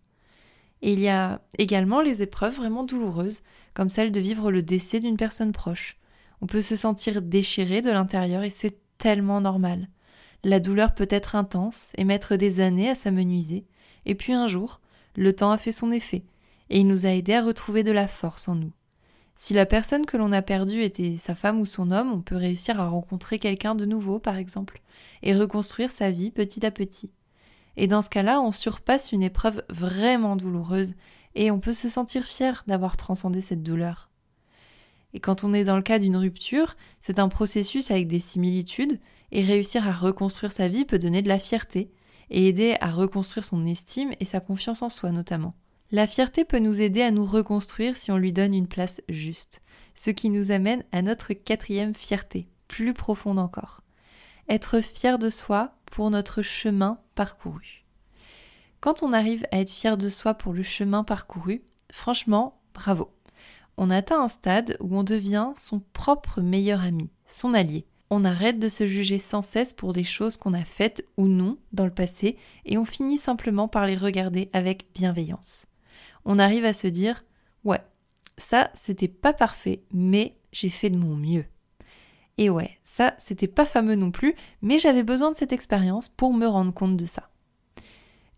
Et 0.82 0.92
il 0.92 1.00
y 1.00 1.08
a 1.08 1.40
également 1.58 2.02
les 2.02 2.22
épreuves 2.22 2.58
vraiment 2.58 2.84
douloureuses, 2.84 3.44
comme 3.74 3.90
celle 3.90 4.12
de 4.12 4.20
vivre 4.20 4.52
le 4.52 4.64
décès 4.64 5.00
d'une 5.00 5.16
personne 5.16 5.54
proche. 5.54 5.96
On 6.42 6.46
peut 6.46 6.62
se 6.62 6.76
sentir 6.76 7.22
déchiré 7.22 7.80
de 7.80 7.90
l'intérieur 7.90 8.44
et 8.44 8.50
c'est 8.50 8.82
tellement 8.98 9.40
normal. 9.40 9.88
La 10.44 10.60
douleur 10.60 10.94
peut 10.94 11.08
être 11.10 11.36
intense 11.36 11.92
et 11.98 12.04
mettre 12.04 12.36
des 12.36 12.62
années 12.62 12.90
à 12.90 12.96
s'amenuiser, 12.96 13.66
et 14.06 14.16
puis 14.16 14.34
un 14.34 14.48
jour, 14.48 14.82
le 15.16 15.34
temps 15.34 15.52
a 15.52 15.58
fait 15.58 15.72
son 15.72 15.92
effet, 15.92 16.24
et 16.70 16.80
il 16.80 16.88
nous 16.88 17.06
a 17.06 17.10
aidés 17.10 17.36
à 17.36 17.44
retrouver 17.44 17.84
de 17.84 17.92
la 17.92 18.08
force 18.08 18.48
en 18.48 18.56
nous. 18.56 18.72
Si 19.36 19.54
la 19.54 19.66
personne 19.66 20.06
que 20.06 20.18
l'on 20.18 20.32
a 20.32 20.42
perdue 20.42 20.84
était 20.84 21.18
sa 21.18 21.36
femme 21.36 21.60
ou 21.60 21.66
son 21.66 21.92
homme, 21.92 22.12
on 22.12 22.22
peut 22.22 22.36
réussir 22.36 22.80
à 22.80 22.88
rencontrer 22.88 23.40
quelqu'un 23.40 23.76
de 23.76 23.86
nouveau, 23.86 24.20
par 24.20 24.38
exemple, 24.38 24.82
et 25.24 25.36
reconstruire 25.36 25.90
sa 25.90 26.12
vie 26.12 26.32
petit 26.32 26.66
à 26.66 26.72
petit. 26.72 27.12
Et 27.78 27.88
dans 27.88 28.02
ce 28.02 28.10
cas-là, 28.10 28.40
on 28.42 28.52
surpasse 28.52 29.12
une 29.12 29.24
épreuve 29.24 29.64
vraiment 29.70 30.36
douloureuse, 30.36 30.94
et 31.34 31.50
on 31.50 31.60
peut 31.60 31.74
se 31.74 31.90
sentir 31.90 32.24
fier 32.24 32.64
d'avoir 32.68 32.98
transcendé 32.98 33.42
cette 33.42 33.64
douleur. 33.64 34.11
Et 35.14 35.20
quand 35.20 35.44
on 35.44 35.54
est 35.54 35.64
dans 35.64 35.76
le 35.76 35.82
cas 35.82 36.00
d'une 36.00 36.16
rupture, 36.16 36.76
c'est 37.00 37.20
un 37.20 37.30
processus 37.30 37.92
avec 37.92 38.08
des 38.08 38.20
similitudes, 38.20 39.00
et 39.32 39.44
réussir 39.44 39.88
à 39.88 39.94
reconstruire 39.94 40.52
sa 40.52 40.68
vie 40.68 40.86
peut 40.86 41.00
donner 41.00 41.22
de 41.22 41.28
la 41.28 41.40
fierté, 41.40 41.92
et 42.30 42.48
aider 42.48 42.76
à 42.80 42.92
reconstruire 42.92 43.44
son 43.44 43.66
estime 43.66 44.14
et 44.20 44.26
sa 44.26 44.40
confiance 44.40 44.82
en 44.82 44.90
soi 44.90 45.12
notamment. 45.12 45.54
La 45.92 46.08
fierté 46.08 46.46
peut 46.46 46.60
nous 46.60 46.82
aider 46.82 47.02
à 47.02 47.12
nous 47.12 47.26
reconstruire 47.26 47.98
si 47.98 48.12
on 48.12 48.18
lui 48.18 48.32
donne 48.32 48.54
une 48.54 48.68
place 48.68 49.02
juste, 49.10 49.62
ce 49.94 50.10
qui 50.10 50.30
nous 50.30 50.52
amène 50.52 50.86
à 50.94 51.02
notre 51.02 51.34
quatrième 51.34 51.94
fierté, 51.94 52.48
plus 52.70 52.94
profonde 52.94 53.40
encore. 53.40 53.82
Être 54.48 54.80
fier 54.80 55.20
de 55.20 55.30
soi 55.30 55.76
pour 55.86 56.10
notre 56.10 56.42
chemin 56.42 57.00
parcouru. 57.16 57.86
Quand 58.80 59.04
on 59.04 59.12
arrive 59.12 59.46
à 59.52 59.60
être 59.60 59.70
fier 59.70 59.98
de 59.98 60.10
soi 60.10 60.34
pour 60.34 60.54
le 60.54 60.64
chemin 60.64 61.04
parcouru, 61.04 61.62
franchement, 61.92 62.62
bravo 62.74 63.12
on 63.82 63.90
atteint 63.90 64.22
un 64.22 64.28
stade 64.28 64.78
où 64.80 64.96
on 64.96 65.04
devient 65.04 65.54
son 65.58 65.82
propre 65.92 66.40
meilleur 66.40 66.82
ami, 66.82 67.10
son 67.26 67.56
allié. 67.56 67.88
On 68.12 68.26
arrête 68.26 68.60
de 68.60 68.70
se 68.70 68.86
juger 68.86 69.18
sans 69.18 69.42
cesse 69.42 69.74
pour 69.74 69.92
des 69.92 70.04
choses 70.04 70.38
qu'on 70.38 70.54
a 70.54 70.64
faites 70.64 71.04
ou 71.18 71.26
non 71.26 71.58
dans 71.74 71.86
le 71.86 71.92
passé 71.92 72.38
et 72.66 72.78
on 72.78 72.86
finit 72.86 73.18
simplement 73.18 73.68
par 73.68 73.88
les 73.88 73.96
regarder 73.96 74.52
avec 74.54 74.86
bienveillance. 74.94 75.66
On 76.26 76.38
arrive 76.38 76.64
à 76.64 76.74
se 76.74 76.86
dire 76.86 77.26
Ouais, 77.64 77.82
ça 78.38 78.70
c'était 78.76 79.08
pas 79.08 79.34
parfait, 79.34 79.82
mais 79.92 80.38
j'ai 80.52 80.70
fait 80.70 80.92
de 80.92 80.98
mon 80.98 81.16
mieux. 81.16 81.46
Et 82.38 82.52
ouais, 82.52 82.78
ça 82.86 83.16
c'était 83.18 83.48
pas 83.48 83.66
fameux 83.66 83.96
non 83.96 84.12
plus, 84.12 84.36
mais 84.62 84.78
j'avais 84.78 85.02
besoin 85.02 85.32
de 85.32 85.36
cette 85.36 85.54
expérience 85.54 86.08
pour 86.08 86.36
me 86.36 86.46
rendre 86.46 86.72
compte 86.72 86.98
de 86.98 87.08
ça. 87.08 87.32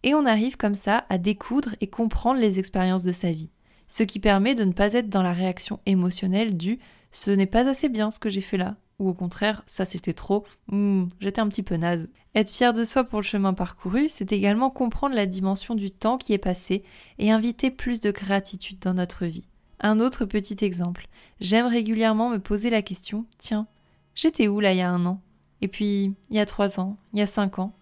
Et 0.04 0.14
on 0.14 0.26
arrive 0.26 0.56
comme 0.56 0.74
ça 0.74 1.06
à 1.10 1.18
découdre 1.18 1.76
et 1.82 1.88
comprendre 1.88 2.40
les 2.40 2.60
expériences 2.60 3.04
de 3.04 3.12
sa 3.12 3.34
vie 3.34 3.52
ce 3.88 4.04
qui 4.04 4.20
permet 4.20 4.56
de 4.56 4.64
ne 4.64 4.72
pas 4.72 4.94
être 4.94 5.10
dans 5.10 5.24
la 5.24 5.34
réaction 5.34 5.80
émotionnelle 5.86 6.58
du 6.58 6.80
ce 7.12 7.30
n'est 7.30 7.46
pas 7.46 7.70
assez 7.70 7.90
bien 7.90 8.10
ce 8.10 8.18
que 8.18 8.30
j'ai 8.30 8.42
fait 8.42 8.58
là, 8.58 8.76
ou 8.98 9.08
au 9.08 9.14
contraire, 9.14 9.64
ça 9.68 9.86
c'était 9.86 10.14
trop, 10.14 10.46
hmm, 10.68 11.06
j'étais 11.20 11.42
un 11.42 11.48
petit 11.48 11.62
peu 11.62 11.76
naze. 11.76 12.10
Être 12.34 12.50
fier 12.50 12.74
de 12.74 12.84
soi 12.84 13.04
pour 13.04 13.22
le 13.22 13.26
chemin 13.26 13.54
parcouru, 13.54 14.10
c'est 14.10 14.32
également 14.32 14.72
comprendre 14.72 15.16
la 15.16 15.28
dimension 15.28 15.76
du 15.76 15.92
temps 15.92 16.18
qui 16.18 16.34
est 16.34 16.40
passé 16.40 16.84
et 17.20 17.32
inviter 17.32 17.70
plus 17.70 18.00
de 18.00 18.10
gratitude 18.10 18.80
dans 18.80 18.96
notre 18.96 19.26
vie. 19.26 19.48
Un 19.80 20.00
autre 20.00 20.26
petit 20.26 20.66
exemple. 20.66 21.08
J'aime 21.40 21.68
régulièrement 21.68 22.30
me 22.30 22.40
poser 22.40 22.72
la 22.72 22.82
question 22.82 23.26
Tiens, 23.38 23.68
j'étais 24.16 24.48
où 24.48 24.60
là 24.60 24.74
il 24.74 24.78
y 24.78 24.82
a 24.82 24.90
un 24.90 25.06
an? 25.06 25.22
Et 25.62 25.68
puis, 25.68 26.14
il 26.30 26.36
y 26.36 26.40
a 26.40 26.46
trois 26.46 26.80
ans 26.80 26.98
Il 27.14 27.20
y 27.20 27.22
a 27.22 27.28
cinq 27.28 27.60
ans 27.60 27.74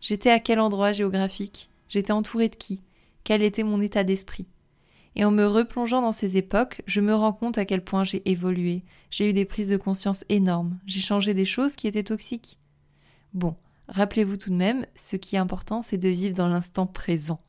J'étais 0.00 0.30
à 0.30 0.40
quel 0.40 0.60
endroit 0.60 0.92
géographique? 0.92 1.68
J'étais 1.88 2.12
entouré 2.12 2.48
de 2.48 2.56
qui? 2.56 2.80
Quel 3.22 3.42
était 3.42 3.64
mon 3.64 3.80
état 3.80 4.04
d'esprit? 4.04 4.46
Et 5.18 5.24
en 5.24 5.32
me 5.32 5.44
replongeant 5.44 6.00
dans 6.00 6.12
ces 6.12 6.36
époques, 6.36 6.82
je 6.86 7.00
me 7.00 7.12
rends 7.12 7.32
compte 7.32 7.58
à 7.58 7.64
quel 7.64 7.82
point 7.82 8.04
j'ai 8.04 8.22
évolué. 8.30 8.84
J'ai 9.10 9.28
eu 9.28 9.32
des 9.32 9.44
prises 9.44 9.68
de 9.68 9.76
conscience 9.76 10.24
énormes. 10.28 10.78
J'ai 10.86 11.00
changé 11.00 11.34
des 11.34 11.44
choses 11.44 11.74
qui 11.74 11.88
étaient 11.88 12.04
toxiques. 12.04 12.56
Bon, 13.34 13.56
rappelez-vous 13.88 14.36
tout 14.36 14.50
de 14.50 14.54
même, 14.54 14.86
ce 14.94 15.16
qui 15.16 15.34
est 15.34 15.40
important, 15.40 15.82
c'est 15.82 15.98
de 15.98 16.08
vivre 16.08 16.36
dans 16.36 16.46
l'instant 16.46 16.86
présent. 16.86 17.40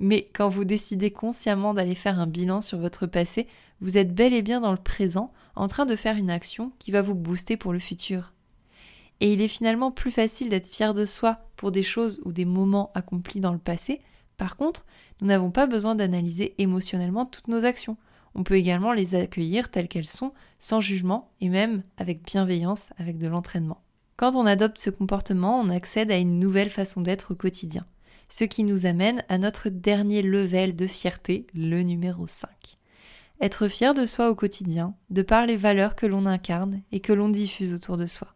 Mais 0.00 0.30
quand 0.32 0.48
vous 0.48 0.64
décidez 0.64 1.10
consciemment 1.10 1.74
d'aller 1.74 1.94
faire 1.94 2.18
un 2.18 2.26
bilan 2.26 2.62
sur 2.62 2.78
votre 2.78 3.06
passé, 3.06 3.46
vous 3.82 3.98
êtes 3.98 4.14
bel 4.14 4.32
et 4.32 4.42
bien 4.42 4.62
dans 4.62 4.72
le 4.72 4.78
présent, 4.78 5.34
en 5.54 5.68
train 5.68 5.84
de 5.84 5.96
faire 5.96 6.16
une 6.16 6.30
action 6.30 6.72
qui 6.78 6.92
va 6.92 7.02
vous 7.02 7.14
booster 7.14 7.58
pour 7.58 7.74
le 7.74 7.78
futur. 7.78 8.32
Et 9.20 9.34
il 9.34 9.42
est 9.42 9.48
finalement 9.48 9.90
plus 9.90 10.10
facile 10.10 10.48
d'être 10.48 10.66
fier 10.66 10.94
de 10.94 11.04
soi 11.04 11.40
pour 11.56 11.72
des 11.72 11.82
choses 11.82 12.22
ou 12.24 12.32
des 12.32 12.46
moments 12.46 12.90
accomplis 12.94 13.40
dans 13.40 13.52
le 13.52 13.58
passé. 13.58 14.00
Par 14.42 14.56
contre, 14.56 14.84
nous 15.20 15.28
n'avons 15.28 15.52
pas 15.52 15.68
besoin 15.68 15.94
d'analyser 15.94 16.56
émotionnellement 16.58 17.26
toutes 17.26 17.46
nos 17.46 17.64
actions. 17.64 17.96
On 18.34 18.42
peut 18.42 18.56
également 18.56 18.92
les 18.92 19.14
accueillir 19.14 19.70
telles 19.70 19.86
qu'elles 19.86 20.04
sont, 20.04 20.32
sans 20.58 20.80
jugement 20.80 21.30
et 21.40 21.48
même 21.48 21.84
avec 21.96 22.24
bienveillance, 22.24 22.90
avec 22.98 23.18
de 23.18 23.28
l'entraînement. 23.28 23.80
Quand 24.16 24.34
on 24.34 24.44
adopte 24.44 24.80
ce 24.80 24.90
comportement, 24.90 25.60
on 25.60 25.68
accède 25.68 26.10
à 26.10 26.16
une 26.16 26.40
nouvelle 26.40 26.70
façon 26.70 27.02
d'être 27.02 27.34
au 27.34 27.36
quotidien 27.36 27.86
ce 28.28 28.42
qui 28.42 28.64
nous 28.64 28.84
amène 28.86 29.22
à 29.28 29.38
notre 29.38 29.68
dernier 29.68 30.22
level 30.22 30.74
de 30.74 30.88
fierté, 30.88 31.46
le 31.54 31.82
numéro 31.82 32.26
5. 32.26 32.48
Être 33.42 33.68
fier 33.68 33.94
de 33.94 34.06
soi 34.06 34.28
au 34.28 34.34
quotidien, 34.34 34.96
de 35.10 35.22
par 35.22 35.46
les 35.46 35.56
valeurs 35.56 35.94
que 35.94 36.06
l'on 36.06 36.26
incarne 36.26 36.80
et 36.90 37.00
que 37.00 37.12
l'on 37.12 37.28
diffuse 37.28 37.74
autour 37.74 37.96
de 37.96 38.06
soi. 38.06 38.34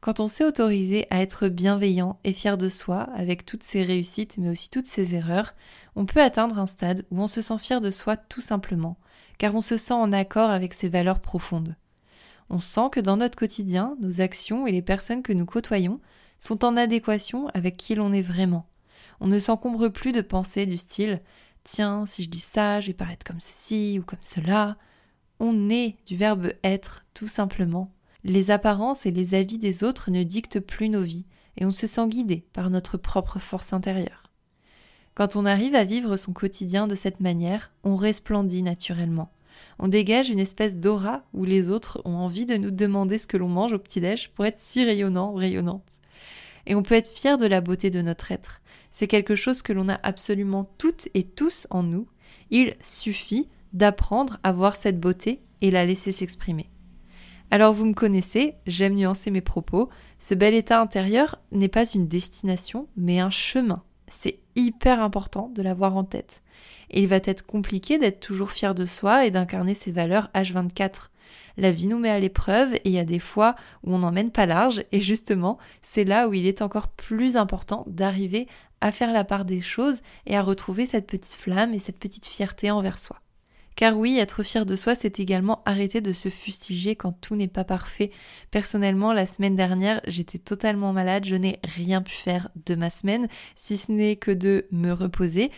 Quand 0.00 0.20
on 0.20 0.28
s'est 0.28 0.44
autorisé 0.44 1.06
à 1.10 1.20
être 1.20 1.48
bienveillant 1.48 2.18
et 2.24 2.32
fier 2.32 2.58
de 2.58 2.68
soi 2.68 3.08
avec 3.14 3.44
toutes 3.44 3.62
ses 3.62 3.82
réussites 3.82 4.38
mais 4.38 4.50
aussi 4.50 4.70
toutes 4.70 4.86
ses 4.86 5.14
erreurs, 5.14 5.54
on 5.96 6.06
peut 6.06 6.22
atteindre 6.22 6.58
un 6.58 6.66
stade 6.66 7.04
où 7.10 7.20
on 7.20 7.26
se 7.26 7.40
sent 7.40 7.58
fier 7.58 7.80
de 7.80 7.90
soi 7.90 8.16
tout 8.16 8.40
simplement, 8.40 8.96
car 9.38 9.54
on 9.54 9.60
se 9.60 9.76
sent 9.76 9.94
en 9.94 10.12
accord 10.12 10.50
avec 10.50 10.74
ses 10.74 10.88
valeurs 10.88 11.20
profondes. 11.20 11.76
On 12.50 12.60
sent 12.60 12.88
que 12.92 13.00
dans 13.00 13.16
notre 13.16 13.38
quotidien, 13.38 13.96
nos 14.00 14.20
actions 14.20 14.66
et 14.66 14.72
les 14.72 14.82
personnes 14.82 15.22
que 15.22 15.32
nous 15.32 15.46
côtoyons 15.46 16.00
sont 16.38 16.64
en 16.64 16.76
adéquation 16.76 17.48
avec 17.54 17.76
qui 17.76 17.94
l'on 17.94 18.12
est 18.12 18.22
vraiment, 18.22 18.66
on 19.20 19.26
ne 19.26 19.38
s'encombre 19.38 19.88
plus 19.88 20.12
de 20.12 20.20
pensées 20.20 20.66
du 20.66 20.76
style 20.76 21.20
Tiens, 21.64 22.06
si 22.06 22.22
je 22.22 22.30
dis 22.30 22.38
ça, 22.38 22.80
je 22.80 22.88
vais 22.88 22.94
paraître 22.94 23.26
comme 23.26 23.40
ceci 23.40 23.98
ou 23.98 24.04
comme 24.04 24.20
cela. 24.22 24.76
On 25.40 25.68
est 25.68 25.96
du 26.06 26.16
verbe 26.16 26.52
être, 26.62 27.04
tout 27.12 27.26
simplement. 27.26 27.92
Les 28.28 28.50
apparences 28.50 29.06
et 29.06 29.12
les 29.12 29.34
avis 29.34 29.56
des 29.56 29.84
autres 29.84 30.10
ne 30.10 30.24
dictent 30.24 30.58
plus 30.58 30.88
nos 30.88 31.04
vies, 31.04 31.26
et 31.58 31.64
on 31.64 31.70
se 31.70 31.86
sent 31.86 32.08
guidé 32.08 32.44
par 32.52 32.70
notre 32.70 32.96
propre 32.96 33.38
force 33.38 33.72
intérieure. 33.72 34.32
Quand 35.14 35.36
on 35.36 35.46
arrive 35.46 35.76
à 35.76 35.84
vivre 35.84 36.16
son 36.16 36.32
quotidien 36.32 36.88
de 36.88 36.96
cette 36.96 37.20
manière, 37.20 37.70
on 37.84 37.94
resplendit 37.94 38.64
naturellement. 38.64 39.30
On 39.78 39.86
dégage 39.86 40.28
une 40.28 40.40
espèce 40.40 40.76
d'aura 40.76 41.22
où 41.34 41.44
les 41.44 41.70
autres 41.70 42.02
ont 42.04 42.16
envie 42.16 42.46
de 42.46 42.56
nous 42.56 42.72
demander 42.72 43.18
ce 43.18 43.28
que 43.28 43.36
l'on 43.36 43.48
mange 43.48 43.74
au 43.74 43.78
petit-déj 43.78 44.30
pour 44.30 44.44
être 44.44 44.58
si 44.58 44.84
rayonnant 44.84 45.32
rayonnante. 45.32 45.88
Et 46.66 46.74
on 46.74 46.82
peut 46.82 46.96
être 46.96 47.16
fier 47.16 47.38
de 47.38 47.46
la 47.46 47.60
beauté 47.60 47.90
de 47.90 48.02
notre 48.02 48.32
être, 48.32 48.60
c'est 48.90 49.06
quelque 49.06 49.36
chose 49.36 49.62
que 49.62 49.72
l'on 49.72 49.88
a 49.88 50.00
absolument 50.02 50.68
toutes 50.78 51.08
et 51.14 51.22
tous 51.22 51.68
en 51.70 51.84
nous. 51.84 52.08
Il 52.50 52.74
suffit 52.80 53.48
d'apprendre 53.72 54.40
à 54.42 54.50
voir 54.50 54.74
cette 54.74 54.98
beauté 54.98 55.42
et 55.60 55.70
la 55.70 55.86
laisser 55.86 56.10
s'exprimer. 56.10 56.68
Alors 57.50 57.72
vous 57.72 57.84
me 57.84 57.94
connaissez, 57.94 58.54
j'aime 58.66 58.94
nuancer 58.94 59.30
mes 59.30 59.40
propos, 59.40 59.88
ce 60.18 60.34
bel 60.34 60.54
état 60.54 60.80
intérieur 60.80 61.38
n'est 61.52 61.68
pas 61.68 61.86
une 61.86 62.08
destination, 62.08 62.88
mais 62.96 63.20
un 63.20 63.30
chemin. 63.30 63.82
C'est 64.08 64.40
hyper 64.56 65.00
important 65.00 65.50
de 65.54 65.62
l'avoir 65.62 65.96
en 65.96 66.04
tête. 66.04 66.42
Et 66.90 67.02
il 67.02 67.08
va 67.08 67.16
être 67.16 67.46
compliqué 67.46 67.98
d'être 67.98 68.20
toujours 68.20 68.50
fier 68.50 68.74
de 68.74 68.86
soi 68.86 69.26
et 69.26 69.30
d'incarner 69.30 69.74
ses 69.74 69.92
valeurs 69.92 70.30
H24 70.34 71.10
la 71.56 71.70
vie 71.70 71.86
nous 71.86 71.98
met 71.98 72.10
à 72.10 72.20
l'épreuve 72.20 72.74
et 72.74 72.82
il 72.84 72.92
y 72.92 72.98
a 72.98 73.04
des 73.04 73.18
fois 73.18 73.56
où 73.82 73.94
on 73.94 73.98
n'emmène 73.98 74.30
pas 74.30 74.46
large 74.46 74.84
et 74.92 75.00
justement 75.00 75.58
c'est 75.82 76.04
là 76.04 76.28
où 76.28 76.34
il 76.34 76.46
est 76.46 76.62
encore 76.62 76.88
plus 76.88 77.36
important 77.36 77.84
d'arriver 77.86 78.46
à 78.80 78.92
faire 78.92 79.12
la 79.12 79.24
part 79.24 79.44
des 79.44 79.60
choses 79.60 80.02
et 80.26 80.36
à 80.36 80.42
retrouver 80.42 80.86
cette 80.86 81.06
petite 81.06 81.34
flamme 81.34 81.72
et 81.72 81.78
cette 81.78 81.98
petite 81.98 82.26
fierté 82.26 82.70
envers 82.70 82.98
soi. 82.98 83.20
Car 83.76 83.98
oui, 83.98 84.18
être 84.18 84.42
fier 84.42 84.64
de 84.64 84.74
soi, 84.74 84.94
c'est 84.94 85.20
également 85.20 85.62
arrêter 85.66 86.00
de 86.00 86.14
se 86.14 86.30
fustiger 86.30 86.96
quand 86.96 87.12
tout 87.12 87.36
n'est 87.36 87.46
pas 87.46 87.64
parfait. 87.64 88.10
Personnellement, 88.50 89.12
la 89.12 89.26
semaine 89.26 89.54
dernière, 89.54 90.00
j'étais 90.06 90.38
totalement 90.38 90.94
malade, 90.94 91.26
je 91.26 91.36
n'ai 91.36 91.60
rien 91.62 92.00
pu 92.00 92.14
faire 92.14 92.48
de 92.64 92.74
ma 92.74 92.88
semaine, 92.88 93.28
si 93.54 93.76
ce 93.76 93.92
n'est 93.92 94.16
que 94.16 94.30
de 94.30 94.66
me 94.72 94.92
reposer. 94.92 95.50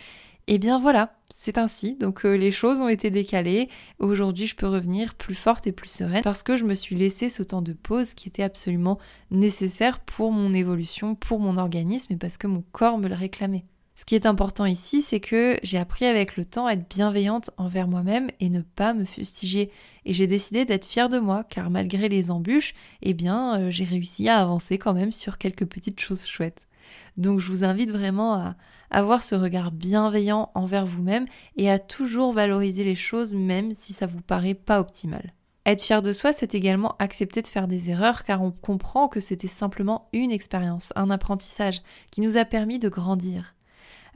Et 0.49 0.59
bien 0.59 0.81
voilà, 0.81 1.15
c'est 1.29 1.59
ainsi. 1.59 1.95
Donc 1.95 2.25
euh, 2.25 2.35
les 2.35 2.51
choses 2.51 2.81
ont 2.81 2.89
été 2.89 3.11
décalées. 3.11 3.69
Aujourd'hui, 4.01 4.47
je 4.47 4.57
peux 4.57 4.67
revenir 4.67 5.15
plus 5.15 5.35
forte 5.35 5.67
et 5.67 5.73
plus 5.73 5.91
sereine 5.91 6.23
parce 6.23 6.43
que 6.43 6.57
je 6.57 6.65
me 6.65 6.75
suis 6.75 6.97
laissé 6.97 7.29
ce 7.29 7.43
temps 7.43 7.63
de 7.63 7.75
pause 7.75 8.15
qui 8.15 8.29
était 8.29 8.43
absolument 8.43 8.99
nécessaire 9.31 10.01
pour 10.01 10.33
mon 10.33 10.55
évolution, 10.55 11.15
pour 11.15 11.39
mon 11.39 11.59
organisme 11.59 12.15
et 12.15 12.17
parce 12.17 12.39
que 12.39 12.47
mon 12.47 12.65
corps 12.73 12.99
me 12.99 13.09
le 13.09 13.15
réclamait. 13.15 13.67
Ce 13.99 14.05
qui 14.05 14.15
est 14.15 14.27
important 14.27 14.65
ici, 14.65 15.03
c'est 15.03 15.19
que 15.19 15.59
j'ai 15.65 15.77
appris 15.77 16.05
avec 16.05 16.37
le 16.37 16.45
temps 16.45 16.67
à 16.67 16.75
être 16.75 16.89
bienveillante 16.89 17.51
envers 17.57 17.89
moi-même 17.89 18.31
et 18.39 18.49
ne 18.49 18.61
pas 18.61 18.95
me 18.95 19.05
fustiger. 19.05 19.73
Et 20.05 20.13
j'ai 20.13 20.29
décidé 20.29 20.65
d'être 20.65 20.87
fière 20.87 21.09
de 21.09 21.19
moi, 21.19 21.43
car 21.43 21.69
malgré 21.69 22.09
les 22.09 22.31
embûches, 22.31 22.75
eh 23.03 23.13
bien, 23.13 23.59
euh, 23.59 23.71
j'ai 23.73 23.83
réussi 23.83 24.29
à 24.29 24.39
avancer 24.39 24.79
quand 24.79 24.95
même 24.95 25.11
sur 25.11 25.37
quelques 25.37 25.67
petites 25.67 25.99
choses 25.99 26.25
chouettes. 26.25 26.69
Donc 27.17 27.41
je 27.41 27.51
vous 27.51 27.65
invite 27.65 27.91
vraiment 27.91 28.35
à 28.35 28.55
avoir 28.93 29.25
ce 29.25 29.35
regard 29.35 29.73
bienveillant 29.73 30.53
envers 30.55 30.87
vous-même 30.87 31.27
et 31.57 31.69
à 31.69 31.81
toujours 31.81 32.33
valoriser 32.33 32.85
les 32.85 32.95
choses 32.95 33.35
même 33.35 33.73
si 33.75 33.93
ça 33.93 34.07
vous 34.07 34.23
paraît 34.23 34.55
pas 34.55 34.79
optimal. 34.79 35.35
Être 35.67 35.83
fier 35.83 36.03
de 36.03 36.13
soi, 36.13 36.33
c'est 36.33 36.55
également 36.55 36.95
accepter 37.01 37.43
de 37.43 37.49
faire 37.49 37.67
des 37.67 37.91
erreurs 37.91 38.23
car 38.23 38.43
on 38.43 38.53
comprend 38.53 39.09
que 39.09 39.19
c'était 39.19 39.49
simplement 39.49 40.09
une 40.13 40.31
expérience, 40.31 40.93
un 40.95 41.11
apprentissage 41.11 41.83
qui 42.13 42.21
nous 42.21 42.37
a 42.37 42.45
permis 42.45 42.79
de 42.79 42.89
grandir. 42.89 43.57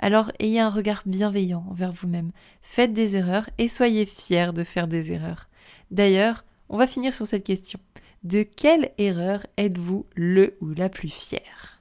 Alors 0.03 0.33
ayez 0.41 0.59
un 0.59 0.69
regard 0.69 1.03
bienveillant 1.07 1.65
envers 1.71 1.93
vous-même, 1.93 2.33
faites 2.61 2.93
des 2.93 3.15
erreurs 3.15 3.49
et 3.59 3.69
soyez 3.69 4.05
fiers 4.05 4.53
de 4.53 4.65
faire 4.65 4.89
des 4.89 5.13
erreurs. 5.13 5.49
D'ailleurs, 5.93 6.45
on 6.69 6.77
va 6.77 6.89
finir 6.89 7.15
sur 7.15 7.25
cette 7.25 7.45
question. 7.45 7.79
De 8.25 8.43
quelle 8.43 8.91
erreur 8.99 9.47
êtes-vous 9.57 10.07
le 10.17 10.57
ou 10.61 10.71
la 10.75 10.89
plus 10.89 11.09
fière? 11.09 11.81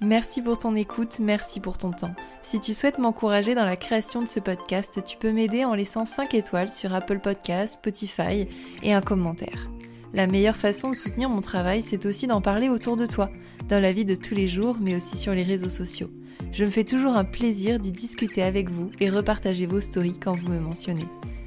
Merci 0.00 0.42
pour 0.42 0.58
ton 0.58 0.74
écoute, 0.74 1.20
merci 1.20 1.60
pour 1.60 1.78
ton 1.78 1.92
temps. 1.92 2.16
Si 2.42 2.58
tu 2.58 2.74
souhaites 2.74 2.98
m'encourager 2.98 3.54
dans 3.54 3.64
la 3.64 3.76
création 3.76 4.20
de 4.20 4.28
ce 4.28 4.40
podcast, 4.40 5.04
tu 5.04 5.18
peux 5.18 5.30
m'aider 5.30 5.64
en 5.64 5.74
laissant 5.74 6.04
5 6.04 6.34
étoiles 6.34 6.72
sur 6.72 6.92
Apple 6.92 7.20
Podcasts, 7.20 7.74
Spotify 7.74 8.48
et 8.82 8.92
un 8.92 9.02
commentaire. 9.02 9.70
La 10.14 10.26
meilleure 10.26 10.56
façon 10.56 10.90
de 10.90 10.96
soutenir 10.96 11.28
mon 11.28 11.42
travail, 11.42 11.80
c'est 11.82 12.06
aussi 12.06 12.26
d'en 12.26 12.40
parler 12.40 12.68
autour 12.68 12.96
de 12.96 13.06
toi, 13.06 13.30
dans 13.68 13.78
la 13.78 13.92
vie 13.92 14.04
de 14.04 14.16
tous 14.16 14.34
les 14.34 14.48
jours, 14.48 14.78
mais 14.80 14.96
aussi 14.96 15.16
sur 15.16 15.32
les 15.32 15.44
réseaux 15.44 15.68
sociaux. 15.68 16.10
Je 16.52 16.64
me 16.64 16.70
fais 16.70 16.84
toujours 16.84 17.12
un 17.12 17.24
plaisir 17.24 17.78
d'y 17.78 17.92
discuter 17.92 18.42
avec 18.42 18.70
vous 18.70 18.90
et 19.00 19.10
repartager 19.10 19.66
vos 19.66 19.80
stories 19.80 20.18
quand 20.18 20.36
vous 20.36 20.48
me 20.48 20.60
mentionnez. 20.60 21.06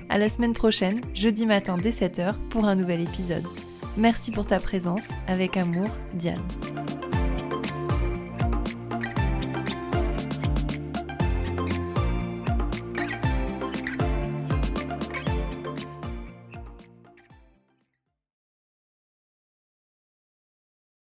À 0.09 0.17
la 0.17 0.29
semaine 0.29 0.53
prochaine, 0.53 1.01
jeudi 1.13 1.45
matin 1.45 1.77
dès 1.77 1.91
7h, 1.91 2.35
pour 2.49 2.65
un 2.65 2.75
nouvel 2.75 3.01
épisode. 3.01 3.43
Merci 3.97 4.31
pour 4.31 4.45
ta 4.45 4.59
présence. 4.59 5.07
Avec 5.27 5.57
amour, 5.57 5.89
Diane. 6.13 6.41